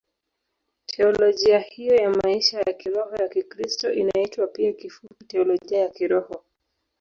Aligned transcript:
Teolojia 0.85 1.59
hiyo 1.59 1.95
ya 1.95 2.09
maisha 2.09 2.59
ya 2.67 2.73
kiroho 2.73 3.15
ya 3.15 3.29
Kikristo 3.29 3.93
inaitwa 3.93 4.47
pia 4.47 4.73
kifupi 4.73 5.25
Teolojia 5.27 5.79
ya 5.79 5.89
Kiroho. 5.89 6.43